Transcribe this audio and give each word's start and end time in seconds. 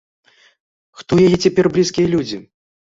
Хто 1.01 1.11
ў 1.21 1.29
яе 1.29 1.37
цяпер 1.47 1.65
блізкія 1.77 2.07
людзі? 2.17 2.37